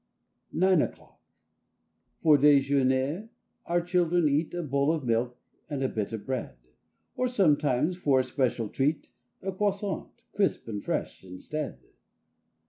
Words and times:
9 0.51 0.79
NINE 0.79 0.87
O'CLOCK 0.89 1.13
F 1.19 2.25
or 2.25 2.35
dejemier 2.35 3.29
our 3.67 3.79
children 3.81 4.27
eat 4.27 4.51
A 4.55 4.63
bowl 4.63 4.91
of 4.91 5.05
milk 5.05 5.37
and 5.69 5.81
bit 5.93 6.11
of 6.11 6.25
bread; 6.25 6.55
Or 7.15 7.27
sometimes, 7.27 7.97
for 7.97 8.19
a 8.19 8.23
special 8.23 8.67
treat, 8.67 9.11
A 9.43 9.51
croissant, 9.51 10.23
crisp 10.33 10.67
and 10.67 10.83
fresh, 10.83 11.23
instead. 11.23 11.77